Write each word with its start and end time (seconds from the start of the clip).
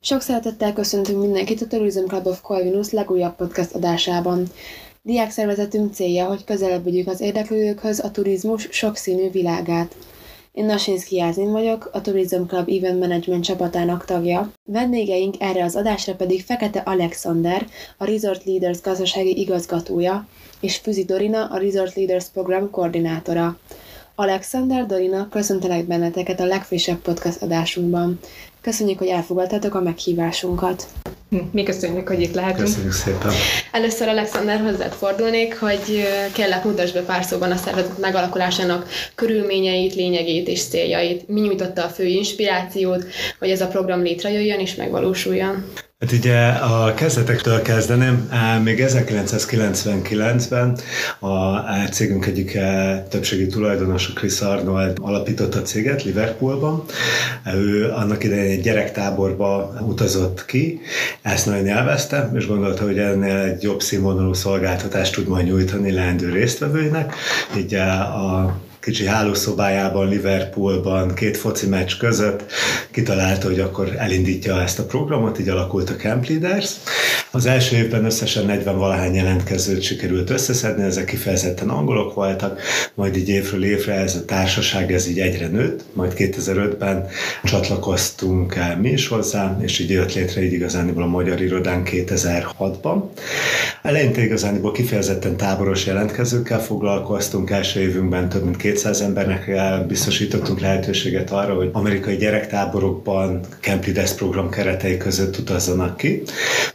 Sok 0.00 0.20
szeretettel 0.20 0.72
köszöntünk 0.72 1.20
mindenkit 1.20 1.62
a 1.62 1.66
Tourism 1.66 2.04
Club 2.04 2.26
of 2.26 2.40
Corvinus 2.40 2.90
legújabb 2.90 3.36
podcast 3.36 3.74
adásában. 3.74 4.46
Diák 5.02 5.30
szervezetünk 5.30 5.94
célja, 5.94 6.26
hogy 6.26 6.44
közelebb 6.44 6.84
vigyük 6.84 7.08
az 7.08 7.20
érdeklődőkhöz 7.20 8.00
a 8.00 8.10
turizmus 8.10 8.68
sokszínű 8.70 9.30
világát. 9.30 9.96
Én 10.52 10.64
Nasinski 10.64 11.16
Jászin 11.16 11.50
vagyok, 11.50 11.90
a 11.92 12.00
Tourism 12.00 12.42
Club 12.42 12.68
Event 12.68 13.00
Management 13.00 13.44
csapatának 13.44 14.04
tagja. 14.04 14.52
Vendégeink 14.64 15.34
erre 15.38 15.64
az 15.64 15.76
adásra 15.76 16.14
pedig 16.14 16.44
Fekete 16.44 16.78
Alexander, 16.78 17.66
a 17.96 18.04
Resort 18.04 18.44
Leaders 18.44 18.80
gazdasági 18.80 19.40
igazgatója, 19.40 20.28
és 20.60 20.76
Füzi 20.76 21.04
Dorina, 21.04 21.44
a 21.44 21.58
Resort 21.58 21.94
Leaders 21.94 22.24
program 22.32 22.70
koordinátora. 22.70 23.58
Alexander 24.20 24.86
Dorina, 24.86 25.28
köszöntelek 25.30 25.84
benneteket 25.84 26.40
a 26.40 26.44
legfrissebb 26.44 26.98
podcast 26.98 27.42
adásunkban. 27.42 28.18
Köszönjük, 28.60 28.98
hogy 28.98 29.06
elfogadtátok 29.06 29.74
a 29.74 29.80
meghívásunkat. 29.80 30.86
Mi 31.52 31.62
köszönjük, 31.62 32.08
hogy 32.08 32.20
itt 32.20 32.34
lehetünk. 32.34 32.66
Köszönjük 32.66 32.92
szépen. 32.92 33.30
Először 33.72 34.08
Alexander 34.08 34.60
hozzád 34.60 34.92
fordulnék, 34.92 35.58
hogy 35.58 36.02
kellett 36.32 36.64
mutasd 36.64 36.94
be 36.94 37.02
pár 37.02 37.24
szóban 37.24 37.50
a 37.50 37.56
szervezet 37.56 37.98
megalakulásának 37.98 38.88
körülményeit, 39.14 39.94
lényegét 39.94 40.48
és 40.48 40.62
céljait. 40.62 41.28
Mi 41.28 41.40
nyújtotta 41.40 41.84
a 41.84 41.88
fő 41.88 42.04
inspirációt, 42.04 43.04
hogy 43.38 43.50
ez 43.50 43.60
a 43.60 43.66
program 43.68 44.02
létrejöjjön 44.02 44.60
és 44.60 44.74
megvalósuljon? 44.74 45.72
Hát 46.00 46.12
ugye 46.12 46.46
a 46.48 46.94
kezdetektől 46.94 47.62
kezdeném, 47.62 48.30
még 48.62 48.84
1999-ben 48.88 50.78
a 51.18 51.58
cégünk 51.90 52.26
egyik 52.26 52.58
többségi 53.08 53.46
tulajdonosa 53.46 54.12
Chris 54.12 54.40
Arnold 54.40 54.98
alapította 55.00 55.58
a 55.58 55.62
céget 55.62 56.02
Liverpoolban. 56.02 56.84
Ő 57.54 57.90
annak 57.90 58.24
idején 58.24 58.50
egy 58.50 58.60
gyerektáborba 58.60 59.74
utazott 59.88 60.44
ki, 60.44 60.80
ezt 61.22 61.46
nagyon 61.46 61.66
élvezte, 61.66 62.30
és 62.34 62.46
gondolta, 62.46 62.84
hogy 62.84 62.98
ennél 62.98 63.36
egy 63.36 63.62
jobb 63.62 63.82
színvonalú 63.82 64.32
szolgáltatást 64.32 65.14
tud 65.14 65.28
majd 65.28 65.46
nyújtani 65.46 65.92
leendő 65.92 66.30
résztvevőinek. 66.30 67.14
Így 67.56 67.74
a 67.74 68.60
kicsi 68.80 69.06
hálószobájában, 69.06 70.08
Liverpoolban, 70.08 71.14
két 71.14 71.36
foci 71.36 71.66
meccs 71.66 71.96
között 71.98 72.44
kitalálta, 72.90 73.46
hogy 73.46 73.60
akkor 73.60 73.94
elindítja 73.96 74.62
ezt 74.62 74.78
a 74.78 74.84
programot, 74.84 75.38
így 75.38 75.48
alakult 75.48 75.90
a 75.90 75.96
Camp 75.96 76.28
Leaders. 76.28 76.70
Az 77.30 77.46
első 77.46 77.76
évben 77.76 78.04
összesen 78.04 78.46
40 78.46 78.78
valahány 78.78 79.14
jelentkezőt 79.14 79.82
sikerült 79.82 80.30
összeszedni, 80.30 80.82
ezek 80.82 81.04
kifejezetten 81.04 81.68
angolok 81.68 82.14
voltak, 82.14 82.60
majd 82.94 83.16
így 83.16 83.28
évről 83.28 83.64
évre 83.64 83.94
ez 83.94 84.14
a 84.14 84.24
társaság 84.24 84.92
ez 84.92 85.08
így 85.08 85.20
egyre 85.20 85.46
nőtt, 85.46 85.84
majd 85.92 86.12
2005-ben 86.16 87.06
csatlakoztunk 87.44 88.54
el 88.54 88.76
mi 88.76 88.90
is 88.90 89.08
hozzá, 89.08 89.56
és 89.60 89.78
így 89.78 89.90
jött 89.90 90.14
létre 90.14 90.42
így 90.42 90.52
igazániból 90.52 91.02
a 91.02 91.06
magyar 91.06 91.40
irodán 91.40 91.82
2006-ban. 91.84 93.02
Eleinte 93.82 94.22
igazániból 94.22 94.72
kifejezetten 94.72 95.36
táboros 95.36 95.86
jelentkezőkkel 95.86 96.60
foglalkoztunk, 96.62 97.50
első 97.50 97.80
évünkben 97.80 98.28
több 98.28 98.44
mint 98.44 98.56
200 98.68 99.00
embernek 99.00 99.50
biztosítottunk 99.86 100.60
lehetőséget 100.60 101.30
arra, 101.30 101.54
hogy 101.54 101.70
amerikai 101.72 102.16
gyerektáborokban 102.16 103.40
Camp 103.60 103.84
Leaders 103.84 104.12
program 104.12 104.50
keretei 104.50 104.96
között 104.96 105.38
utazzanak 105.38 105.96
ki. 105.96 106.22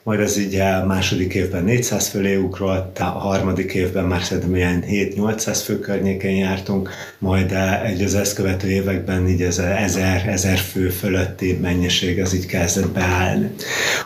Majd 0.04 0.20
ez 0.20 0.38
így 0.38 0.56
a 0.56 0.86
második 0.86 1.34
évben 1.34 1.64
400 1.64 2.08
fölé 2.08 2.36
ugrott, 2.36 3.00
a 3.00 3.04
harmadik 3.04 3.74
évben 3.74 4.06
már 4.06 4.22
szerintem 4.24 4.56
ilyen 4.56 4.84
7-800 4.90 5.60
fő 5.64 5.80
környéken 5.80 6.32
jártunk, 6.32 6.90
majd 7.18 7.54
egy 7.86 8.02
az 8.02 8.16
ezt 8.16 8.36
követő 8.36 8.70
években 8.70 9.28
így 9.30 9.42
ez 9.42 9.62
1000-1000 9.62 10.60
fő 10.72 10.90
fölötti 10.90 11.58
mennyiség 11.62 12.22
az 12.22 12.34
így 12.34 12.46
kezdett 12.46 12.90
beállni. 12.90 13.52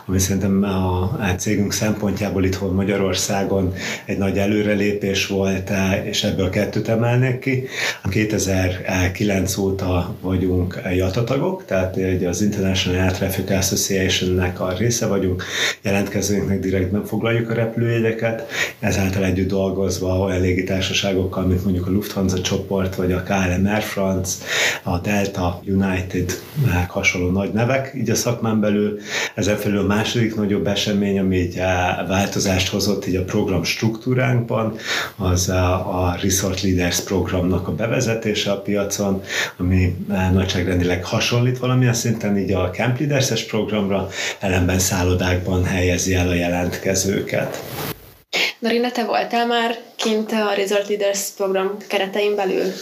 Ami 0.06 0.18
szerintem 0.18 0.62
a, 0.62 1.02
a 1.02 1.34
cégünk 1.38 1.72
szempontjából 1.72 2.44
itthon 2.44 2.74
Magyarországon 2.74 3.74
egy 4.04 4.18
nagy 4.18 4.38
előrelépés 4.38 5.26
volt, 5.26 5.70
és 6.04 6.24
ebből 6.24 6.50
kettőt 6.50 6.88
emelnék 6.88 7.38
ki. 7.38 7.68
2009 8.10 9.56
óta 9.56 10.14
vagyunk 10.20 10.80
jatatagok, 10.94 11.64
tehát 11.64 11.96
az 12.26 12.42
International 12.42 13.00
Air 13.00 13.12
Traffic 13.12 13.50
Association-nek 13.50 14.60
a 14.60 14.72
része 14.78 15.06
vagyunk, 15.06 15.44
jelentkezőinknek 15.82 16.60
direktben 16.60 17.04
foglaljuk 17.04 17.50
a 17.50 17.54
repülőjegyeket, 17.54 18.46
ezáltal 18.78 19.24
együtt 19.24 19.48
dolgozva 19.48 20.18
olyan 20.18 20.40
légitársaságokkal, 20.40 21.44
mint 21.44 21.64
mondjuk 21.64 21.86
a 21.86 21.90
Lufthansa 21.90 22.40
csoport, 22.40 22.94
vagy 22.94 23.12
a 23.12 23.22
KLM 23.22 23.66
Air 23.66 23.82
France, 23.82 24.44
a 24.82 24.98
Delta, 24.98 25.62
United, 25.66 26.40
hasonló 26.88 27.30
nagy 27.30 27.52
nevek, 27.52 27.92
így 27.96 28.10
a 28.10 28.14
szakmán 28.14 28.60
belül. 28.60 28.98
Ezen 29.34 29.56
felül 29.56 29.78
a 29.78 29.86
második 29.86 30.36
nagyobb 30.36 30.66
esemény, 30.66 31.18
ami 31.18 31.36
így 31.36 31.56
változást 32.08 32.68
hozott 32.68 33.06
így 33.06 33.16
a 33.16 33.24
program 33.24 33.62
struktúránkban, 33.62 34.76
az 35.16 35.48
a 35.48 36.16
Resort 36.22 36.62
Leaders 36.62 37.00
programnak 37.00 37.67
a 37.68 37.74
bevezetése 37.74 38.50
a 38.50 38.60
piacon, 38.60 39.22
ami 39.56 39.96
nagyságrendileg 40.32 41.04
hasonlít 41.04 41.58
valamilyen 41.58 41.94
szinten 41.94 42.38
így 42.38 42.52
a 42.52 42.70
Camp 42.70 42.98
Leaders-es 42.98 43.44
programra, 43.44 44.08
ellenben 44.38 44.78
szállodákban 44.78 45.64
helyezi 45.64 46.14
el 46.14 46.28
a 46.28 46.34
jelentkezőket. 46.34 47.62
Narina, 48.58 48.90
te 48.90 49.04
voltál 49.04 49.46
már 49.46 49.78
kint 49.96 50.32
a 50.32 50.52
Resort 50.56 50.88
Leaders 50.88 51.28
program 51.36 51.76
keretein 51.88 52.34
belül? 52.34 52.72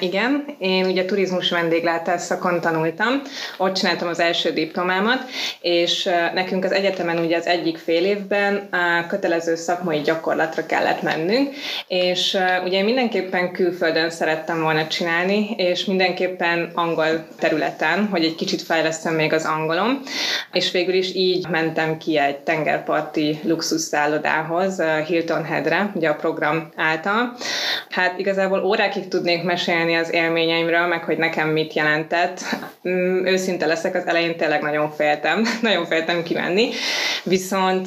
Igen, 0.00 0.44
én 0.58 0.84
ugye 0.84 1.04
turizmus 1.04 1.50
vendéglátás 1.50 2.20
szakon 2.20 2.60
tanultam, 2.60 3.22
ott 3.56 3.74
csináltam 3.74 4.08
az 4.08 4.20
első 4.20 4.52
diplomámat, 4.52 5.24
és 5.60 6.10
nekünk 6.34 6.64
az 6.64 6.72
egyetemen 6.72 7.18
ugye 7.18 7.36
az 7.36 7.46
egyik 7.46 7.78
fél 7.78 8.04
évben 8.04 8.68
a 8.70 9.06
kötelező 9.06 9.54
szakmai 9.54 10.00
gyakorlatra 10.00 10.66
kellett 10.66 11.02
mennünk, 11.02 11.54
és 11.88 12.38
ugye 12.64 12.78
én 12.78 12.84
mindenképpen 12.84 13.52
külföldön 13.52 14.10
szerettem 14.10 14.62
volna 14.62 14.86
csinálni, 14.86 15.50
és 15.56 15.84
mindenképpen 15.84 16.70
angol 16.74 17.26
területen, 17.38 18.06
hogy 18.10 18.24
egy 18.24 18.34
kicsit 18.34 18.62
fejlesztem 18.62 19.14
még 19.14 19.32
az 19.32 19.44
angolom, 19.44 20.02
és 20.52 20.70
végül 20.70 20.94
is 20.94 21.14
így 21.14 21.48
mentem 21.48 21.98
ki 21.98 22.18
egy 22.18 22.38
tengerparti 22.38 23.40
luxusszállodához, 23.42 24.82
Hilton 25.06 25.44
Headre, 25.44 25.90
ugye 25.94 26.08
a 26.08 26.14
program 26.14 26.68
által. 26.76 27.36
Hát 27.90 28.18
igazából 28.18 28.64
órákig 28.64 29.08
tudnék 29.08 29.42
mesélni 29.42 29.56
az 30.00 30.12
élményeimről, 30.12 30.86
meg 30.86 31.04
hogy 31.04 31.18
nekem 31.18 31.48
mit 31.48 31.72
jelentett. 31.72 32.40
Mm, 32.88 33.26
őszinte 33.26 33.66
leszek, 33.66 33.94
az 33.94 34.06
elején 34.06 34.36
tényleg 34.36 34.62
nagyon 34.62 34.90
féltem, 34.90 35.42
nagyon 35.60 35.86
féltem 35.86 36.22
kimenni. 36.22 36.68
Viszont 37.24 37.86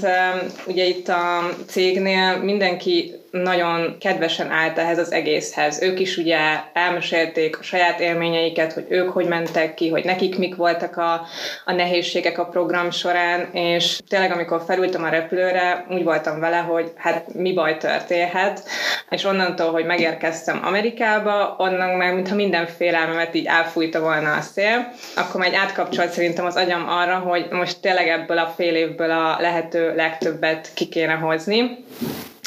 ugye 0.67 0.85
itt 0.85 1.07
a 1.07 1.49
cégnél 1.67 2.37
mindenki 2.37 3.20
nagyon 3.31 3.97
kedvesen 3.99 4.49
állt 4.49 4.77
ehhez 4.77 4.97
az 4.97 5.11
egészhez. 5.11 5.81
Ők 5.81 5.99
is 5.99 6.17
ugye 6.17 6.37
elmesélték 6.73 7.59
a 7.59 7.63
saját 7.63 7.99
élményeiket, 7.99 8.73
hogy 8.73 8.85
ők 8.89 9.09
hogy 9.09 9.27
mentek 9.27 9.73
ki, 9.73 9.89
hogy 9.89 10.05
nekik 10.05 10.37
mik 10.37 10.55
voltak 10.55 10.97
a, 10.97 11.21
a 11.65 11.71
nehézségek 11.71 12.37
a 12.37 12.45
program 12.45 12.91
során, 12.91 13.49
és 13.53 13.99
tényleg 14.07 14.31
amikor 14.31 14.63
felültem 14.67 15.03
a 15.03 15.09
repülőre, 15.09 15.85
úgy 15.89 16.03
voltam 16.03 16.39
vele, 16.39 16.57
hogy 16.57 16.91
hát 16.95 17.33
mi 17.33 17.53
baj 17.53 17.77
történhet, 17.77 18.63
és 19.09 19.23
onnantól, 19.23 19.71
hogy 19.71 19.85
megérkeztem 19.85 20.61
Amerikába, 20.63 21.55
onnan 21.57 21.89
meg 21.89 22.13
mintha 22.13 22.35
minden 22.35 22.67
félelmemet 22.67 23.35
így 23.35 23.45
elfújta 23.45 23.99
volna 23.99 24.33
a 24.33 24.41
szél, 24.41 24.91
akkor 25.15 25.45
egy 25.45 25.55
átkapcsolt 25.55 26.11
szerintem 26.11 26.45
az 26.45 26.55
agyam 26.55 26.89
arra, 26.89 27.15
hogy 27.15 27.47
most 27.51 27.81
tényleg 27.81 28.07
ebből 28.07 28.37
a 28.37 28.53
fél 28.55 28.75
évből 28.75 29.11
a 29.11 29.37
lehető 29.39 29.95
legtöbbet 29.95 30.71
ki 30.73 30.87
kéne 30.87 31.13
hozni, 31.13 31.85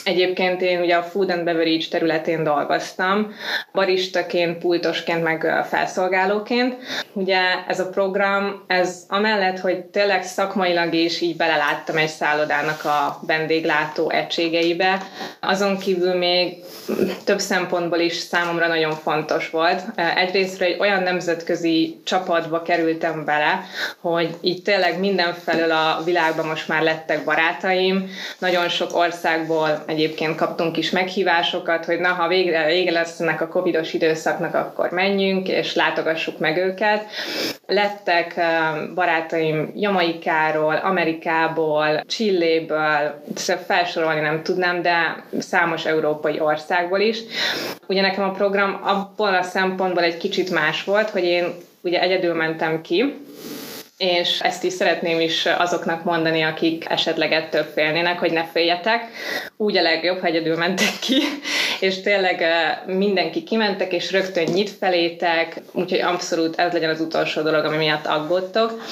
Egyébként 0.04 0.62
én 0.62 0.80
ugye 0.80 0.94
a 0.94 1.02
food 1.02 1.30
and 1.30 1.44
beverage 1.44 1.84
területén 1.90 2.44
dolgoztam, 2.44 3.34
baristaként, 3.72 4.58
pultosként, 4.58 5.22
meg 5.22 5.64
felszolgálóként. 5.68 6.76
Ugye 7.12 7.40
ez 7.68 7.80
a 7.80 7.88
program, 7.88 8.64
ez 8.66 9.04
amellett, 9.08 9.58
hogy 9.58 9.84
tényleg 9.84 10.22
szakmailag 10.22 10.94
is 10.94 11.20
így 11.20 11.36
beleláttam 11.36 11.96
egy 11.96 12.08
szállodának 12.08 12.84
a 12.84 13.18
vendéglátó 13.26 14.10
egységeibe, 14.10 15.02
azon 15.40 15.78
kívül 15.78 16.14
még 16.14 16.56
több 17.24 17.38
szempontból 17.38 17.98
is 17.98 18.14
számomra 18.16 18.66
nagyon 18.66 18.92
fontos 18.92 19.50
volt. 19.50 19.82
Egyrészt 20.16 20.60
egy 20.60 20.76
olyan 20.80 21.02
nemzetközi 21.02 22.00
csapatba 22.04 22.62
kerültem 22.62 23.24
bele, 23.24 23.64
hogy 24.00 24.34
így 24.40 24.62
tényleg 24.62 24.98
mindenfelől 24.98 25.70
a 25.70 26.02
világban 26.04 26.46
most 26.46 26.68
már 26.68 26.82
lettek 26.82 27.24
barátaim, 27.24 28.10
nagyon 28.38 28.68
sok 28.68 28.96
országból 28.96 29.84
egyébként 29.94 30.36
kaptunk 30.36 30.76
is 30.76 30.90
meghívásokat, 30.90 31.84
hogy 31.84 31.98
na, 31.98 32.08
ha 32.08 32.28
végre 32.28 32.66
vége 32.66 32.90
lesz 32.90 33.20
ennek 33.20 33.40
a 33.40 33.48
covidos 33.48 33.92
időszaknak, 33.92 34.54
akkor 34.54 34.90
menjünk, 34.90 35.48
és 35.48 35.74
látogassuk 35.74 36.38
meg 36.38 36.56
őket. 36.56 37.04
Lettek 37.66 38.40
barátaim 38.94 39.72
Jamaikáról, 39.74 40.74
Amerikából, 40.74 42.00
Csilléből, 42.06 43.22
felsorolni 43.66 44.20
nem 44.20 44.42
tudnám, 44.42 44.82
de 44.82 45.24
számos 45.38 45.86
európai 45.86 46.40
országból 46.40 47.00
is. 47.00 47.18
Ugye 47.86 48.00
nekem 48.00 48.24
a 48.24 48.30
program 48.30 48.80
abból 48.82 49.34
a 49.34 49.42
szempontból 49.42 50.02
egy 50.02 50.16
kicsit 50.16 50.50
más 50.50 50.84
volt, 50.84 51.10
hogy 51.10 51.24
én 51.24 51.44
ugye 51.80 52.00
egyedül 52.00 52.34
mentem 52.34 52.80
ki, 52.80 53.14
és 53.96 54.40
ezt 54.40 54.64
is 54.64 54.72
szeretném 54.72 55.20
is 55.20 55.46
azoknak 55.46 56.04
mondani, 56.04 56.42
akik 56.42 56.84
esetleg 56.88 57.32
ettől 57.32 57.62
félnének, 57.74 58.18
hogy 58.18 58.32
ne 58.32 58.44
féljetek. 58.44 59.04
Úgy 59.56 59.76
a 59.76 59.82
legjobb, 59.82 60.20
ha 60.20 60.26
egyedül 60.26 60.56
mentek 60.56 60.98
ki, 61.00 61.22
és 61.86 62.00
tényleg 62.00 62.44
mindenki 62.86 63.42
kimentek, 63.42 63.92
és 63.92 64.12
rögtön 64.12 64.44
nyit 64.44 64.70
felétek, 64.70 65.60
úgyhogy 65.72 66.00
abszolút 66.00 66.58
ez 66.58 66.72
legyen 66.72 66.90
az 66.90 67.00
utolsó 67.00 67.42
dolog, 67.42 67.64
ami 67.64 67.76
miatt 67.76 68.06
aggódtok. 68.06 68.82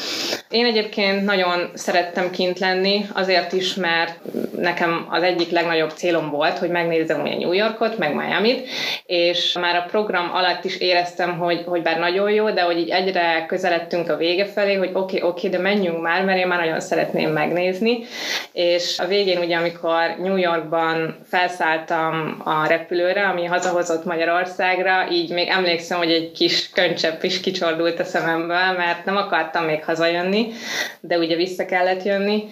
Én 0.51 0.65
egyébként 0.65 1.25
nagyon 1.25 1.71
szerettem 1.75 2.31
kint 2.31 2.59
lenni, 2.59 3.07
azért 3.13 3.53
is, 3.53 3.75
mert 3.75 4.19
nekem 4.63 5.07
az 5.11 5.23
egyik 5.23 5.51
legnagyobb 5.51 5.91
célom 5.91 6.31
volt, 6.31 6.59
hogy 6.59 6.71
megnézzem 6.71 7.23
ugye 7.23 7.37
New 7.37 7.53
Yorkot, 7.53 7.99
meg 7.99 8.15
Miami-t, 8.15 8.69
és 9.07 9.57
már 9.61 9.77
a 9.77 9.87
program 9.91 10.31
alatt 10.35 10.65
is 10.65 10.79
éreztem, 10.79 11.39
hogy, 11.39 11.63
hogy 11.67 11.83
bár 11.83 11.99
nagyon 11.99 12.31
jó, 12.31 12.51
de 12.51 12.63
hogy 12.63 12.79
így 12.79 12.89
egyre 12.89 13.45
közeledtünk 13.49 14.09
a 14.09 14.17
vége 14.17 14.45
felé, 14.45 14.75
hogy 14.75 14.91
oké, 14.93 15.17
okay, 15.17 15.29
oké, 15.31 15.47
okay, 15.47 15.51
de 15.51 15.59
menjünk 15.59 16.01
már, 16.01 16.25
mert 16.25 16.39
én 16.39 16.47
már 16.47 16.59
nagyon 16.59 16.81
szeretném 16.81 17.31
megnézni. 17.31 18.05
És 18.53 18.99
a 18.99 19.07
végén 19.07 19.39
ugye, 19.39 19.57
amikor 19.57 20.15
New 20.19 20.37
Yorkban 20.37 21.19
felszálltam 21.29 22.43
a 22.45 22.67
repülőre, 22.67 23.29
ami 23.29 23.45
hazahozott 23.45 24.05
Magyarországra, 24.05 25.11
így 25.11 25.31
még 25.31 25.49
emlékszem, 25.49 25.99
hogy 25.99 26.11
egy 26.11 26.33
kis 26.33 26.71
könycsepp 26.71 27.23
is 27.23 27.41
kicsordult 27.41 28.01
a 28.01 28.05
szememből, 28.05 28.73
mert 28.77 29.05
nem 29.05 29.17
akartam 29.17 29.65
még 29.65 29.85
hazajönni, 29.85 30.53
de 31.01 31.19
ugye 31.19 31.37
vissza 31.37 31.65
kellett 31.65 32.03
jönni. 32.03 32.45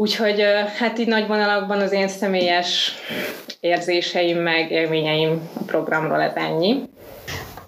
Úgyhogy 0.00 0.42
hát 0.78 0.98
így 0.98 1.06
nagy 1.06 1.26
vonalakban 1.26 1.80
az 1.80 1.92
én 1.92 2.08
személyes 2.08 2.92
érzéseim 3.60 4.38
meg 4.38 4.70
élményeim 4.70 5.50
a 5.54 5.62
programról 5.62 6.20
ez 6.20 6.34
ennyi. 6.34 6.82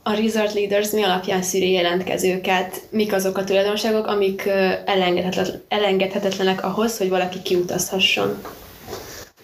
A 0.02 0.14
Resort 0.14 0.54
Leaders 0.54 0.90
mi 0.90 1.02
alapján 1.02 1.42
szűri 1.42 1.72
jelentkezőket? 1.72 2.80
Mik 2.90 3.12
azok 3.12 3.36
a 3.38 3.44
tulajdonságok, 3.44 4.06
amik 4.06 4.48
elengedhetetlenek 5.68 6.64
ahhoz, 6.64 6.98
hogy 6.98 7.08
valaki 7.08 7.42
kiutazhasson? 7.42 8.42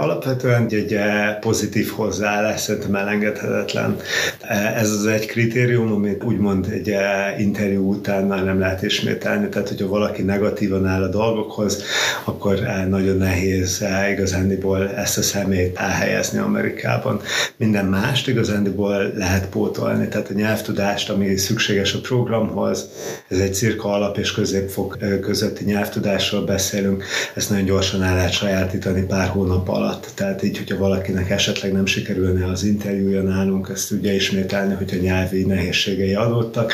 Alapvetően 0.00 0.66
egy 0.70 0.94
eh, 0.94 1.36
pozitív 1.40 1.90
hozzáállás 1.90 2.60
szerintem 2.60 2.94
elengedhetetlen. 2.94 3.96
Eh, 4.40 4.80
ez 4.80 4.90
az 4.90 5.06
egy 5.06 5.26
kritérium, 5.26 5.92
amit 5.92 6.24
úgymond 6.24 6.66
egy 6.70 6.90
eh, 6.90 7.40
interjú 7.40 7.90
után 7.90 8.24
már 8.24 8.44
nem 8.44 8.58
lehet 8.58 8.82
ismételni, 8.82 9.48
tehát 9.48 9.68
hogyha 9.68 9.88
valaki 9.88 10.22
negatívan 10.22 10.86
áll 10.86 11.02
a 11.02 11.08
dolgokhoz, 11.08 11.82
akkor 12.24 12.58
nagyon 12.88 13.16
nehéz 13.16 13.84
igazándiból 14.12 14.88
ezt 14.88 15.18
a 15.18 15.22
szemét 15.22 15.76
elhelyezni 15.78 16.38
Amerikában. 16.38 17.20
Minden 17.56 17.84
mást 17.84 18.28
igazándiból 18.28 19.12
lehet 19.16 19.48
pótolni, 19.48 20.08
tehát 20.08 20.30
a 20.30 20.34
nyelvtudást, 20.34 21.10
ami 21.10 21.36
szükséges 21.36 21.94
a 21.94 22.00
programhoz, 22.00 22.88
ez 23.28 23.38
egy 23.38 23.54
cirka 23.54 23.88
alap 23.88 24.18
és 24.18 24.32
középfok 24.32 24.98
közötti 25.20 25.64
nyelvtudásról 25.64 26.44
beszélünk, 26.44 27.04
ezt 27.34 27.50
nagyon 27.50 27.64
gyorsan 27.64 28.02
el 28.02 28.14
lehet 28.14 28.32
sajátítani 28.32 29.02
pár 29.02 29.28
hónap 29.28 29.68
alatt 29.68 29.86
alatt. 29.88 30.10
Tehát 30.14 30.42
így, 30.42 30.56
hogyha 30.56 30.76
valakinek 30.76 31.30
esetleg 31.30 31.72
nem 31.72 31.86
sikerülne 31.86 32.46
az 32.46 32.64
interjúja 32.64 33.22
nálunk, 33.22 33.68
ezt 33.68 33.90
ugye 33.90 34.14
ismételni, 34.14 34.74
hogyha 34.74 34.96
nyelvi 34.96 35.44
nehézségei 35.44 36.14
adottak, 36.14 36.72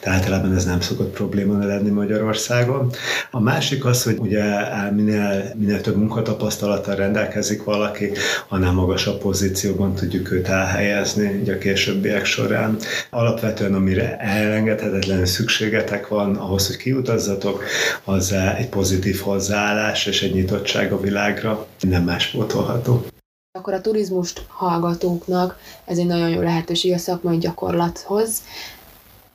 tehát 0.00 0.22
általában 0.24 0.54
ez 0.54 0.64
nem 0.64 0.80
szokott 0.80 1.12
probléma 1.12 1.64
lenni 1.64 1.90
Magyarországon. 1.90 2.90
A 3.30 3.40
másik 3.40 3.84
az, 3.84 4.02
hogy 4.02 4.18
ugye 4.18 4.42
minél, 4.94 5.52
minél 5.58 5.80
több 5.80 5.96
munkatapasztalattal 5.96 6.94
rendelkezik 6.94 7.64
valaki, 7.64 8.10
annál 8.48 8.72
magasabb 8.72 9.20
pozícióban 9.20 9.94
tudjuk 9.94 10.32
őt 10.32 10.48
elhelyezni 10.48 11.38
ugye 11.40 11.54
a 11.54 11.58
későbbiek 11.58 12.24
során. 12.24 12.76
Alapvetően, 13.10 13.74
amire 13.74 14.16
elengedhetetlen 14.16 15.26
szükségetek 15.26 16.08
van 16.08 16.36
ahhoz, 16.36 16.66
hogy 16.66 16.76
kiutazzatok, 16.76 17.64
az 18.04 18.34
egy 18.58 18.68
pozitív 18.68 19.20
hozzáállás 19.20 20.06
és 20.06 20.22
egy 20.22 20.34
nyitottság 20.34 20.92
a 20.92 21.00
világra, 21.00 21.66
nem 21.80 22.02
más 22.02 22.30
pótolható. 22.54 23.02
Akkor 23.58 23.72
a 23.72 23.80
turizmust 23.80 24.44
hallgatóknak 24.48 25.58
ez 25.84 25.98
egy 25.98 26.06
nagyon 26.06 26.28
jó 26.28 26.40
lehetőség 26.40 26.92
a 26.92 26.98
szakmai 26.98 27.38
gyakorlathoz, 27.38 28.42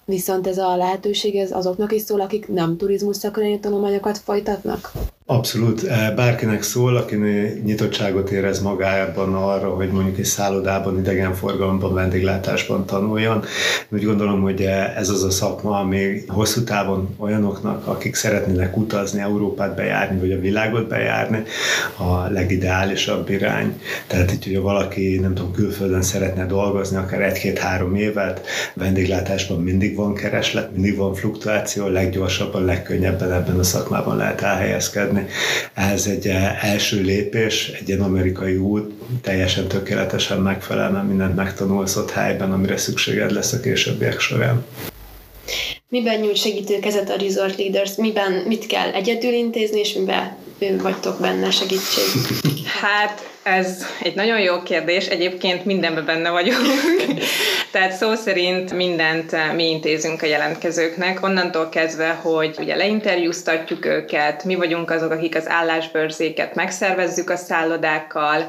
viszont 0.06 0.48
ez 0.48 0.58
a 0.58 0.76
lehetőség 0.76 1.36
ez 1.36 1.52
azoknak 1.52 1.92
is 1.92 2.02
szól, 2.02 2.22
akik 2.22 2.48
nem 2.48 2.78
turizmus 2.78 3.18
szakmai 3.18 3.60
tanulmányokat 3.60 4.18
folytatnak? 4.18 4.92
Abszolút. 5.32 5.84
Eh, 5.84 6.14
bárkinek 6.16 6.62
szól, 6.62 6.96
aki 6.96 7.16
nyitottságot 7.64 8.30
érez 8.30 8.62
magában 8.62 9.34
arra, 9.34 9.70
hogy 9.70 9.90
mondjuk 9.90 10.18
egy 10.18 10.26
szállodában, 10.26 10.98
idegenforgalomban, 11.00 11.94
vendéglátásban 11.94 12.86
tanuljon. 12.86 13.44
Úgy 13.90 14.04
gondolom, 14.06 14.42
hogy 14.42 14.62
eh, 14.62 14.98
ez 14.98 15.10
az 15.10 15.24
a 15.24 15.30
szakma, 15.30 15.80
ami 15.80 16.24
hosszú 16.28 16.64
távon 16.64 17.16
olyanoknak, 17.18 17.88
akik 17.88 18.16
szeretnének 18.16 18.78
utazni, 18.78 19.22
Európát 19.22 19.76
bejárni, 19.76 20.20
vagy 20.20 20.32
a 20.32 20.40
világot 20.40 20.88
bejárni, 20.88 21.44
a 21.98 22.30
legideálisabb 22.30 23.30
irány. 23.30 23.82
Tehát 24.08 24.32
így, 24.32 24.46
hogyha 24.46 24.62
valaki, 24.62 25.20
nem 25.22 25.34
tudom, 25.34 25.52
külföldön 25.52 26.02
szeretne 26.02 26.46
dolgozni, 26.46 26.98
akár 26.98 27.22
egy-két-három 27.22 27.96
évet, 27.96 28.48
vendéglátásban 28.74 29.62
mindig 29.62 29.96
van 29.96 30.14
kereslet, 30.14 30.72
mindig 30.74 30.96
van 30.96 31.14
fluktuáció, 31.14 31.88
leggyorsabban, 31.88 32.66
legkönnyebben 32.66 33.32
ebben 33.32 33.60
a 33.60 33.64
szakmában 33.64 34.18
lehet 34.18 34.42
elhelyezkedni 34.42 35.18
tenni. 35.20 35.92
Ez 35.92 36.08
egy 36.08 36.28
eh, 36.28 36.64
első 36.64 37.02
lépés, 37.02 37.68
egy 37.68 37.88
ilyen 37.88 38.02
amerikai 38.02 38.56
út, 38.56 38.92
teljesen 39.22 39.68
tökéletesen 39.68 40.42
megfelel, 40.42 40.92
mert 40.92 41.08
mindent 41.08 41.36
megtanulsz 41.36 41.96
ott 41.96 42.12
helyben, 42.12 42.52
amire 42.52 42.78
szükséged 42.78 43.32
lesz 43.32 43.54
a 43.54 43.60
későbbiek 43.60 44.20
során. 44.20 44.66
Miben 45.90 46.20
nyújt 46.20 46.36
segítőkezet 46.36 47.10
a 47.10 47.16
Resort 47.20 47.58
Leaders? 47.58 47.96
Miben, 47.96 48.32
mit 48.32 48.68
kell 48.68 48.92
egyedül 48.92 49.34
intézni, 49.34 49.80
és 49.80 49.94
miben 49.94 50.38
vagytok 50.82 51.20
benne 51.20 51.52
segítség? 51.52 52.06
Hát 52.82 53.39
ez 53.44 53.86
egy 54.02 54.16
nagyon 54.16 54.40
jó 54.40 54.64
kérdés, 54.64 55.08
egyébként 55.08 55.66
mindenben 55.66 56.06
benne 56.06 56.30
vagyunk. 56.30 56.58
Tehát 57.72 57.92
szó 57.92 58.16
szerint 58.16 58.74
mindent 58.74 59.34
eh, 59.34 59.54
mi 59.54 59.70
intézünk 59.70 60.22
a 60.22 60.26
jelentkezőknek, 60.26 61.24
onnantól 61.24 61.70
kezdve, 61.70 62.10
hogy 62.10 62.56
ugye 62.60 62.76
leinterjúztatjuk 62.76 63.86
őket, 63.86 64.44
mi 64.44 64.56
vagyunk 64.56 64.92
azok, 64.92 65.12
akik 65.12 65.36
az 65.36 65.50
állásbörzéket 65.50 66.56
megszervezzük 66.56 67.30
a 67.30 67.36
szállodákkal, 67.36 68.46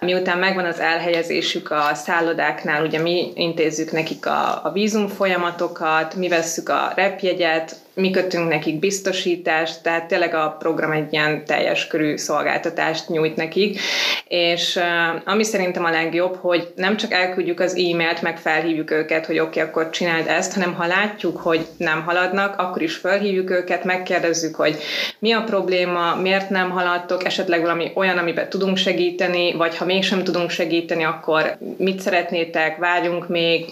miután 0.00 0.38
megvan 0.38 0.64
az 0.64 0.80
elhelyezésük 0.80 1.70
a 1.70 1.90
szállodáknál, 1.94 2.84
ugye 2.84 2.98
mi 3.00 3.32
intézzük 3.34 3.92
nekik 3.92 4.26
a, 4.26 4.60
a 4.64 4.70
vízum 4.72 5.08
folyamatokat, 5.08 6.14
mi 6.14 6.28
vesszük 6.28 6.68
a 6.68 6.92
repjegyet, 6.96 7.76
mi 7.94 8.10
kötünk 8.10 8.48
nekik 8.48 8.78
biztosítást, 8.78 9.82
tehát 9.82 10.08
tényleg 10.08 10.34
a 10.34 10.56
program 10.58 10.90
egy 10.92 11.12
ilyen 11.12 11.44
teljes 11.44 11.86
körű 11.86 12.16
szolgáltatást 12.16 13.08
nyújt 13.08 13.36
nekik, 13.36 13.80
és 14.28 14.80
ami 15.24 15.44
szerintem 15.44 15.84
a 15.84 15.90
legjobb, 15.90 16.36
hogy 16.40 16.72
nem 16.76 16.96
csak 16.96 17.12
elküldjük 17.12 17.60
az 17.60 17.74
e-mailt, 17.74 18.22
meg 18.22 18.38
felhívjuk 18.38 18.90
őket, 18.90 19.26
hogy 19.26 19.38
oké, 19.38 19.60
okay, 19.60 19.70
akkor 19.70 19.90
csináld 19.90 20.26
ezt, 20.26 20.54
hanem 20.54 20.74
ha 20.74 20.86
látjuk, 20.86 21.36
hogy 21.36 21.66
nem 21.76 22.02
haladnak, 22.02 22.58
akkor 22.58 22.82
is 22.82 22.96
felhívjuk 22.96 23.50
őket, 23.50 23.84
megkérdezzük, 23.84 24.54
hogy 24.54 24.76
mi 25.18 25.32
a 25.32 25.42
probléma, 25.42 26.14
miért 26.14 26.50
nem 26.50 26.70
haladtok, 26.70 27.24
esetleg 27.24 27.60
valami 27.60 27.90
olyan, 27.94 28.18
amiben 28.18 28.48
tudunk 28.48 28.76
segíteni, 28.76 29.52
vagy 29.52 29.76
ha 29.76 29.84
mégsem 29.84 30.24
tudunk 30.24 30.50
segíteni, 30.50 31.04
akkor 31.04 31.56
mit 31.76 32.00
szeretnétek, 32.00 32.76
várjunk 32.76 33.28
még, 33.28 33.64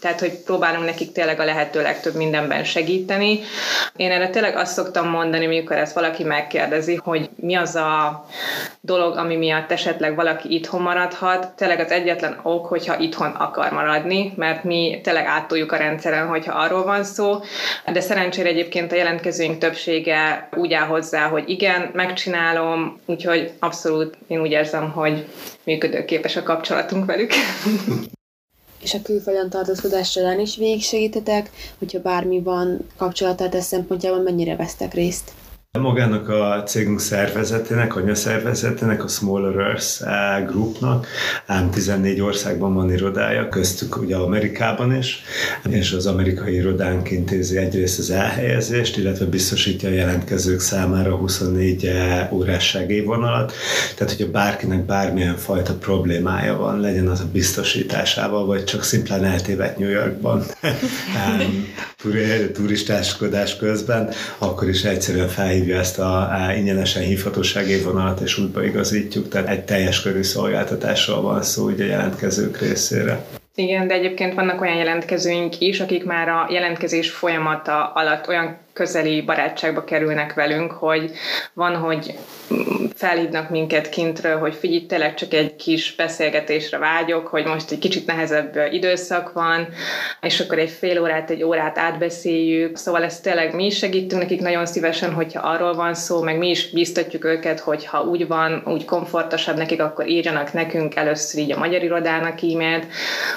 tehát 0.00 0.20
hogy 0.20 0.32
próbálunk 0.44 0.84
nekik 0.84 1.12
tényleg 1.12 1.40
a 1.40 1.44
lehető 1.44 1.82
legtöbb 1.82 2.14
mindenben 2.14 2.64
segíteni. 2.64 3.40
Én 3.96 4.10
erre 4.10 4.28
tényleg 4.28 4.56
azt 4.56 4.72
szoktam 4.72 5.08
mondani, 5.08 5.44
amikor 5.44 5.76
ezt 5.76 5.94
valaki 5.94 6.24
megkérdezi, 6.24 7.00
hogy 7.04 7.30
mi 7.36 7.54
az 7.54 7.74
a 7.74 8.24
dolog, 8.80 9.16
ami 9.16 9.36
miatt 9.36 9.70
esetleg 9.70 10.14
valaki 10.14 10.54
itthon 10.54 10.82
maradhat. 10.82 11.48
Tényleg 11.56 11.80
az 11.80 11.90
egyetlen 11.90 12.38
ok, 12.42 12.66
hogyha 12.66 12.98
itthon 12.98 13.30
akar 13.30 13.72
maradni, 13.72 14.32
mert 14.36 14.64
mi 14.64 15.00
tényleg 15.02 15.26
áttoljuk 15.26 15.72
a 15.72 15.76
rendszeren, 15.76 16.26
hogyha 16.26 16.58
arról 16.58 16.84
van 16.84 17.04
szó. 17.04 17.40
De 17.92 18.00
szerencsére 18.00 18.48
egyébként 18.48 18.92
a 18.92 18.96
jelentkezőink 18.96 19.58
többsége 19.58 20.48
úgy 20.56 20.72
áll 20.72 20.86
hozzá, 20.86 21.28
hogy 21.28 21.48
igen, 21.48 21.90
megcsinálom, 21.92 23.00
úgyhogy 23.06 23.50
abszolút 23.58 24.16
én 24.26 24.40
úgy 24.40 24.50
érzem, 24.50 24.90
hogy 24.90 25.26
működőképes 25.64 26.36
a 26.36 26.42
kapcsolatunk 26.42 27.04
velük. 27.06 27.30
és 28.82 28.94
a 28.94 29.02
külföldön 29.02 29.50
tartózkodás 29.50 30.10
során 30.10 30.40
is 30.40 30.56
végig 30.56 30.82
segítetek, 30.82 31.50
hogyha 31.78 32.00
bármi 32.00 32.40
van 32.40 32.86
kapcsolatát 32.96 33.54
ez 33.54 33.66
szempontjában, 33.66 34.20
mennyire 34.20 34.56
vesztek 34.56 34.94
részt? 34.94 35.32
Magának 35.78 36.28
a 36.28 36.62
cégünk 36.66 37.00
szervezetének, 37.00 37.96
anyaszervezetének, 37.96 39.04
a 39.04 39.08
Smaller 39.08 39.56
Earth 39.56 40.04
Groupnak 40.50 41.06
ám 41.46 41.70
14 41.70 42.20
országban 42.20 42.74
van 42.74 42.92
irodája, 42.92 43.48
köztük 43.48 44.00
ugye 44.00 44.16
Amerikában 44.16 44.96
is, 44.96 45.22
és 45.68 45.92
az 45.92 46.06
amerikai 46.06 46.54
irodánk 46.54 47.10
intézi 47.10 47.56
egyrészt 47.56 47.98
az 47.98 48.10
elhelyezést, 48.10 48.96
illetve 48.96 49.24
biztosítja 49.24 49.88
a 49.88 49.92
jelentkezők 49.92 50.60
számára 50.60 51.16
24 51.16 51.90
órás 52.30 52.68
segélyvonalat, 52.68 53.52
tehát 53.96 54.14
hogyha 54.16 54.30
bárkinek 54.32 54.84
bármilyen 54.84 55.36
fajta 55.36 55.74
problémája 55.74 56.56
van, 56.56 56.80
legyen 56.80 57.08
az 57.08 57.20
a 57.20 57.28
biztosításával, 57.32 58.46
vagy 58.46 58.64
csak 58.64 58.82
szimplán 58.82 59.24
eltévedt 59.24 59.78
New 59.78 59.90
Yorkban 59.90 60.42
turistáskodás 62.52 63.56
közben, 63.56 64.08
akkor 64.38 64.68
is 64.68 64.84
egyszerűen 64.84 65.28
felhívja 65.60 65.80
ezt 65.80 65.98
a, 65.98 66.46
a 66.46 66.52
ingyenesen 66.56 67.02
hívható 67.02 67.42
segélyvonalat, 67.42 68.20
és 68.20 68.38
útba 68.38 68.64
igazítjuk, 68.64 69.28
tehát 69.28 69.48
egy 69.48 69.64
teljes 69.64 70.02
körű 70.02 70.22
szolgáltatásról 70.22 71.22
van 71.22 71.42
szó 71.42 71.64
ugye 71.64 71.84
jelentkezők 71.84 72.60
részére. 72.60 73.24
Igen, 73.54 73.86
de 73.86 73.94
egyébként 73.94 74.34
vannak 74.34 74.60
olyan 74.60 74.76
jelentkezőink 74.76 75.60
is, 75.60 75.80
akik 75.80 76.04
már 76.04 76.28
a 76.28 76.48
jelentkezés 76.50 77.10
folyamata 77.10 77.92
alatt 77.94 78.28
olyan 78.28 78.58
közeli 78.80 79.22
barátságba 79.22 79.84
kerülnek 79.84 80.34
velünk, 80.34 80.72
hogy 80.72 81.10
van, 81.52 81.76
hogy 81.76 82.14
felhívnak 82.94 83.50
minket 83.50 83.88
kintről, 83.88 84.38
hogy 84.38 84.54
figyelj, 84.54 84.86
tényleg 84.86 85.14
csak 85.14 85.32
egy 85.32 85.56
kis 85.56 85.94
beszélgetésre 85.94 86.78
vágyok, 86.78 87.26
hogy 87.26 87.44
most 87.44 87.70
egy 87.70 87.78
kicsit 87.78 88.06
nehezebb 88.06 88.58
időszak 88.70 89.32
van, 89.32 89.68
és 90.20 90.40
akkor 90.40 90.58
egy 90.58 90.70
fél 90.70 91.00
órát, 91.00 91.30
egy 91.30 91.42
órát 91.42 91.78
átbeszéljük. 91.78 92.76
Szóval 92.76 93.04
ezt 93.04 93.22
tényleg 93.22 93.54
mi 93.54 93.66
is 93.66 93.76
segítünk 93.76 94.22
nekik 94.22 94.40
nagyon 94.40 94.66
szívesen, 94.66 95.12
hogyha 95.12 95.48
arról 95.48 95.74
van 95.74 95.94
szó, 95.94 96.22
meg 96.22 96.38
mi 96.38 96.48
is 96.48 96.70
biztatjuk 96.70 97.24
őket, 97.24 97.60
hogy 97.60 97.86
ha 97.86 98.02
úgy 98.02 98.26
van, 98.26 98.62
úgy 98.66 98.84
komfortosabb 98.84 99.56
nekik, 99.56 99.82
akkor 99.82 100.08
írjanak 100.08 100.52
nekünk 100.52 100.96
először 100.96 101.40
így 101.40 101.52
a 101.52 101.58
magyar 101.58 101.82
irodának 101.82 102.42
e-mailt, 102.42 102.86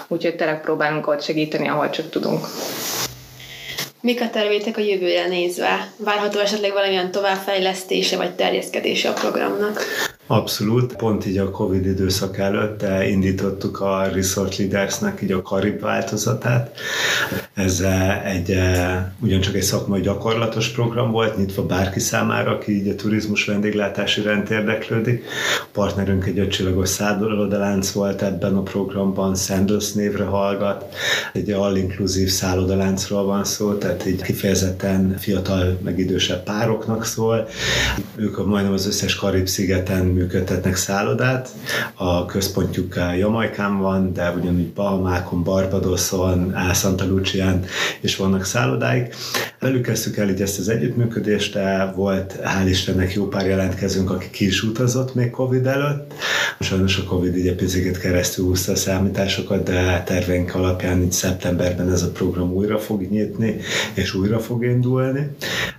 úgyhogy 0.07 0.35
tényleg 0.35 0.61
próbálunk 0.61 1.07
ott 1.07 1.21
segíteni, 1.21 1.67
ahol 1.67 1.89
csak 1.89 2.09
tudunk. 2.09 2.45
Mik 4.03 4.21
a 4.21 4.29
tervétek 4.29 4.77
a 4.77 4.81
jövőre 4.81 5.27
nézve? 5.27 5.91
Várható 5.97 6.39
esetleg 6.39 6.71
valamilyen 6.71 7.11
továbbfejlesztése 7.11 8.17
vagy 8.17 8.35
terjeszkedése 8.35 9.09
a 9.09 9.13
programnak? 9.13 9.81
Abszolút. 10.27 10.95
Pont 10.95 11.25
így 11.25 11.37
a 11.37 11.49
Covid 11.49 11.85
időszak 11.85 12.37
előtt 12.37 12.85
indítottuk 13.07 13.79
a 13.79 14.09
Resort 14.13 14.57
Leadersnek 14.57 15.21
így 15.21 15.31
a 15.31 15.41
Karib 15.41 15.79
változatát. 15.79 16.77
Ez 17.53 17.83
egy 18.23 18.51
eh, 18.51 19.05
ugyancsak 19.19 19.55
egy 19.55 19.61
szakmai 19.61 20.01
gyakorlatos 20.01 20.69
program 20.69 21.11
volt, 21.11 21.37
nyitva 21.37 21.65
bárki 21.65 21.99
számára, 21.99 22.51
aki 22.51 22.71
így 22.71 22.87
a 22.87 22.95
turizmus 22.95 23.45
vendéglátási 23.45 24.21
rend 24.21 24.51
érdeklődik. 24.51 25.23
A 25.61 25.67
partnerünk 25.71 26.25
egy 26.25 26.39
ötcsillagos 26.39 26.89
szállodalánc 26.89 27.91
volt 27.91 28.21
ebben 28.21 28.55
a 28.55 28.61
programban, 28.61 29.35
Sandals 29.35 29.91
névre 29.91 30.23
hallgat. 30.23 30.85
Egy 31.33 31.51
all-inkluzív 31.51 32.29
szállodaláncról 32.29 33.25
van 33.25 33.43
szó, 33.43 33.73
tehát 33.73 34.05
így 34.05 34.21
kifejezetten 34.21 35.15
fiatal, 35.17 35.79
meg 35.83 35.99
idősebb 35.99 36.43
pároknak 36.43 37.05
szól. 37.05 37.47
Ők 38.15 38.45
majdnem 38.45 38.73
az 38.73 38.87
összes 38.87 39.15
Karib-szigeten 39.15 40.12
működtetnek 40.13 40.75
szállodát. 40.75 41.49
A 41.93 42.25
központjuk 42.25 42.95
Jamaikán 43.17 43.77
van, 43.77 44.13
de 44.13 44.31
ugyanúgy 44.31 44.73
Bahamákon, 44.73 45.43
Barbadoson, 45.43 46.55
Santa 46.73 47.05
Lucián 47.05 47.65
is 48.01 48.15
vannak 48.15 48.45
szállodáik. 48.45 49.15
Velük 49.59 49.81
kezdtük 49.81 50.17
el 50.17 50.29
így 50.29 50.41
ezt 50.41 50.59
az 50.59 50.69
együttműködést, 50.69 51.53
de 51.53 51.91
volt 51.95 52.39
hál' 52.43 52.67
Istennek 52.67 53.13
jó 53.13 53.27
pár 53.27 53.45
jelentkezőnk, 53.45 54.11
aki 54.11 54.29
ki 54.29 54.45
is 54.45 54.63
utazott 54.63 55.15
még 55.15 55.29
Covid 55.29 55.67
előtt. 55.67 56.13
Sajnos 56.59 56.97
a 56.97 57.03
Covid 57.03 57.37
így 57.37 57.47
egy 57.47 57.55
picit 57.55 57.97
keresztül 57.97 58.45
húzta 58.45 58.71
a 58.71 58.75
számításokat, 58.75 59.63
de 59.63 60.03
terveink 60.05 60.55
alapján 60.55 61.01
így 61.01 61.11
szeptemberben 61.11 61.91
ez 61.91 62.01
a 62.01 62.11
program 62.11 62.51
újra 62.51 62.79
fog 62.79 63.01
nyitni, 63.01 63.57
és 63.93 64.13
újra 64.13 64.39
fog 64.39 64.63
indulni. 64.63 65.29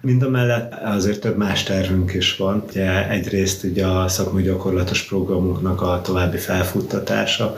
Mind 0.04 0.23
a 0.23 0.28
mellett 0.28 0.73
azért 0.82 1.20
több 1.20 1.37
más 1.37 1.62
tervünk 1.62 2.14
is 2.14 2.37
van. 2.37 2.64
Ugye 2.68 3.08
egyrészt 3.08 3.64
ugye 3.64 3.87
a 3.87 4.08
szakmai 4.08 4.42
gyakorlatos 4.42 5.02
programunknak 5.02 5.82
a 5.82 6.00
további 6.02 6.37
felfuttatása, 6.37 7.54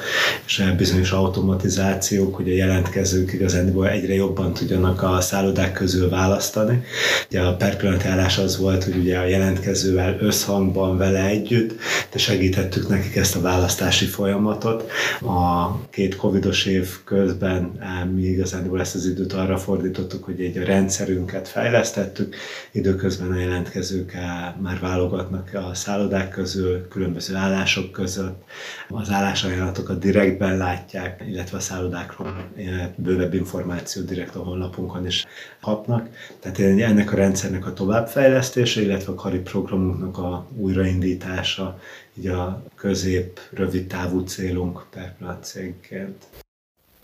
és 0.46 0.62
bizonyos 0.76 1.10
automatizációk, 1.10 2.34
hogy 2.34 2.50
a 2.50 2.54
jelentkezők 2.54 3.32
igazán 3.32 3.84
egyre 3.84 4.14
jobban 4.14 4.52
tudjanak 4.52 5.02
a 5.02 5.20
szállodák 5.20 5.72
közül 5.72 6.08
választani. 6.08 6.82
Ugye 7.28 7.40
a 7.40 7.54
per 7.54 8.02
állás 8.04 8.38
az 8.38 8.58
volt, 8.58 8.84
hogy 8.84 8.96
ugye 8.96 9.18
a 9.18 9.26
jelentkezővel 9.26 10.16
összhangban 10.20 10.96
vele 10.96 11.24
együtt, 11.24 11.74
de 12.12 12.18
segítettük 12.18 12.88
nekik 12.88 13.16
ezt 13.16 13.36
a 13.36 13.40
választási 13.40 14.04
folyamatot. 14.04 14.90
A 15.20 15.70
két 15.90 16.16
covidos 16.16 16.66
év 16.66 16.88
közben 17.04 17.72
mi 18.14 18.22
igazán 18.22 18.80
ezt 18.80 18.94
az 18.94 19.06
időt 19.06 19.32
arra 19.32 19.58
fordítottuk, 19.58 20.24
hogy 20.24 20.40
egy 20.40 20.58
a 20.58 20.64
rendszerünket 20.64 21.48
fejlesztettük, 21.48 22.35
időközben 22.70 23.32
a 23.32 23.38
jelentkezők 23.38 24.12
már 24.60 24.78
válogatnak 24.80 25.50
a 25.54 25.74
szállodák 25.74 26.28
közül, 26.28 26.88
különböző 26.88 27.34
állások 27.34 27.92
között. 27.92 28.42
Az 28.88 29.10
állásajánlatokat 29.10 29.98
direktben 29.98 30.56
látják, 30.56 31.22
illetve 31.28 31.56
a 31.56 31.60
szállodákról 31.60 32.50
bővebb 32.96 33.34
információt 33.34 34.06
direkt 34.06 34.34
a 34.34 34.42
honlapunkon 34.42 35.06
is 35.06 35.26
kapnak. 35.60 36.08
Tehát 36.40 36.58
ennek 36.58 37.12
a 37.12 37.16
rendszernek 37.16 37.66
a 37.66 37.72
továbbfejlesztése, 37.72 38.80
illetve 38.80 39.12
a 39.12 39.14
Kari 39.14 39.38
programunknak 39.38 40.18
a 40.18 40.46
újraindítása, 40.56 41.78
így 42.14 42.26
a 42.26 42.62
közép, 42.74 43.40
rövid 43.50 43.86
távú 43.86 44.20
célunk 44.20 44.84
per 44.90 45.38
cégként. 45.42 46.24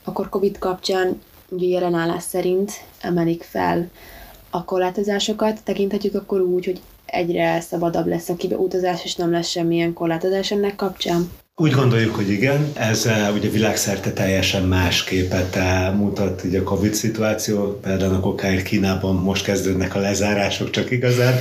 Akkor 0.04 0.28
COVID 0.28 0.58
kapcsán 0.58 1.20
ugye 1.48 1.66
jelenállás 1.66 2.22
szerint 2.22 2.72
emelik 3.00 3.42
fel 3.42 3.90
a 4.54 4.64
korlátozásokat, 4.64 5.62
tekinthetjük 5.64 6.14
akkor 6.14 6.40
úgy, 6.40 6.64
hogy 6.64 6.80
egyre 7.06 7.60
szabadabb 7.60 8.06
lesz 8.06 8.28
a 8.28 8.36
kibeutazás, 8.36 9.04
és 9.04 9.14
nem 9.14 9.30
lesz 9.30 9.48
semmilyen 9.48 9.92
korlátozás 9.92 10.50
ennek 10.50 10.76
kapcsán? 10.76 11.30
Úgy 11.56 11.72
gondoljuk, 11.72 12.14
hogy 12.14 12.30
igen. 12.30 12.72
Ez 12.74 13.06
uh, 13.06 13.34
ugye 13.34 13.48
világszerte 13.48 14.12
teljesen 14.12 14.62
más 14.62 15.04
képet 15.04 15.56
uh, 15.56 15.94
mutat 15.96 16.42
ugye 16.44 16.60
a 16.60 16.62
Covid 16.62 16.94
szituáció. 16.94 17.78
Például 17.82 18.14
a 18.14 18.20
kokáért 18.20 18.62
Kínában 18.62 19.14
most 19.14 19.44
kezdődnek 19.44 19.94
a 19.94 19.98
lezárások 19.98 20.70
csak 20.70 20.90
igazán. 20.90 21.34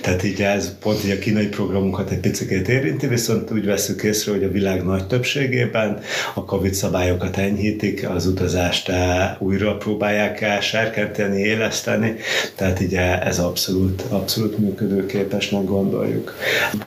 Tehát 0.00 0.22
így 0.22 0.42
ez 0.42 0.78
pont 0.78 1.04
így 1.04 1.10
a 1.10 1.18
kínai 1.18 1.46
programunkat 1.46 2.10
egy 2.10 2.18
picit 2.18 2.68
érinti, 2.68 3.06
viszont 3.06 3.50
úgy 3.50 3.64
veszük 3.64 4.02
észre, 4.02 4.32
hogy 4.32 4.44
a 4.44 4.50
világ 4.50 4.84
nagy 4.84 5.06
többségében 5.06 6.00
a 6.34 6.44
Covid 6.44 6.74
szabályokat 6.74 7.36
enyhítik, 7.36 8.08
az 8.08 8.26
utazást 8.26 8.88
uh, 8.88 8.96
újra 9.38 9.76
próbálják 9.76 10.60
serkenteni, 10.60 11.40
éleszteni. 11.40 12.16
Tehát 12.54 12.80
így 12.80 12.94
ez 13.24 13.38
abszolút, 13.38 14.02
abszolút 14.08 14.58
működőképesnek 14.58 15.64
gondoljuk. 15.64 16.34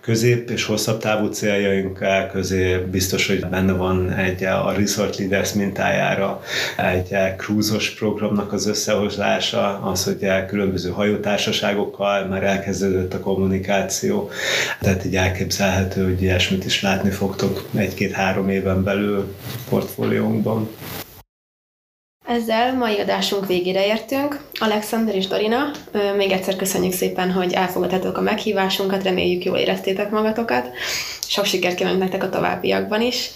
Közép 0.01 0.49
és 0.49 0.65
hosszabb 0.65 0.99
távú 0.99 1.27
céljaink 1.27 1.99
közé 2.31 2.70
biztos, 2.91 3.27
hogy 3.27 3.45
benne 3.49 3.71
van 3.71 4.11
egy 4.11 4.43
a 4.43 4.73
Resort 4.77 5.17
Leaders 5.17 5.53
mintájára 5.53 6.41
egy 6.77 7.15
cruise 7.37 7.77
programnak 7.97 8.53
az 8.53 8.67
összehozása, 8.67 9.79
az, 9.81 10.03
hogy 10.03 10.45
különböző 10.47 10.89
hajótársaságokkal 10.89 12.25
már 12.25 12.43
elkezdődött 12.43 13.13
a 13.13 13.19
kommunikáció, 13.19 14.29
tehát 14.79 15.05
így 15.05 15.15
elképzelhető, 15.15 16.03
hogy 16.03 16.21
ilyesmit 16.21 16.65
is 16.65 16.81
látni 16.81 17.09
fogtok 17.09 17.69
egy-két-három 17.75 18.49
éven 18.49 18.83
belül 18.83 19.35
portfóliónkban. 19.69 20.69
Ezzel 22.31 22.73
mai 22.73 22.99
adásunk 22.99 23.47
végére 23.47 23.85
értünk. 23.85 24.39
Alexander 24.59 25.15
és 25.15 25.27
Dorina, 25.27 25.71
még 26.17 26.31
egyszer 26.31 26.55
köszönjük 26.55 26.93
szépen, 26.93 27.31
hogy 27.31 27.53
elfogadhatok 27.53 28.17
a 28.17 28.21
meghívásunkat, 28.21 29.03
reméljük 29.03 29.43
jól 29.43 29.57
éreztétek 29.57 30.09
magatokat. 30.09 30.69
Sok 31.27 31.45
sikert 31.45 31.75
kívánunk 31.75 32.01
nektek 32.01 32.23
a 32.23 32.29
továbbiakban 32.29 33.01
is. 33.01 33.29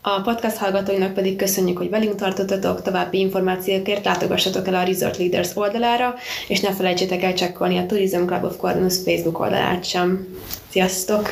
A 0.00 0.20
podcast 0.20 0.56
hallgatóinak 0.56 1.14
pedig 1.14 1.36
köszönjük, 1.36 1.78
hogy 1.78 1.90
velünk 1.90 2.14
tartottatok, 2.14 2.82
további 2.82 3.18
információkért 3.18 4.04
látogassatok 4.04 4.66
el 4.66 4.74
a 4.74 4.82
Resort 4.82 5.16
Leaders 5.16 5.50
oldalára, 5.54 6.14
és 6.48 6.60
ne 6.60 6.72
felejtsétek 6.72 7.22
el 7.22 7.34
csekkolni 7.34 7.78
a 7.78 7.86
Tourism 7.86 8.24
Club 8.24 8.44
of 8.44 8.56
Cornus 8.56 8.94
Facebook 9.04 9.38
oldalát 9.40 9.84
sem. 9.84 10.26
Sziasztok! 10.70 11.28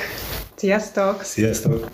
Sziasztok! 0.57 1.23
Sziasztok! 1.23 1.91